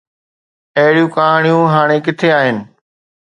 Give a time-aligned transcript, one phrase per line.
[0.79, 2.57] اهڙيون ڪهاڻيون هاڻي ڪٿي آهن؟